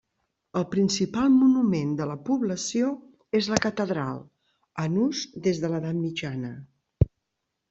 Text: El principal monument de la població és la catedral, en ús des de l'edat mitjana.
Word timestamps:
El 0.59 0.63
principal 0.69 1.27
monument 1.41 1.91
de 1.99 2.07
la 2.11 2.15
població 2.29 2.89
és 3.41 3.51
la 3.55 3.61
catedral, 3.67 4.19
en 4.87 4.99
ús 5.05 5.23
des 5.49 5.63
de 5.67 5.73
l'edat 5.77 5.99
mitjana. 6.01 6.53